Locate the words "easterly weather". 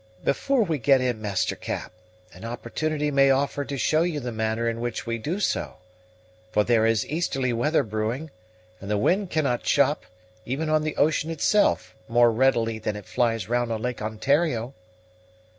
7.05-7.83